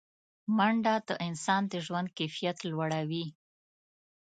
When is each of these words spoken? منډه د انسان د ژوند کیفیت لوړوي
منډه 0.57 0.93
د 1.07 1.09
انسان 1.27 1.61
د 1.71 1.73
ژوند 1.85 2.07
کیفیت 2.17 2.57
لوړوي 2.69 3.25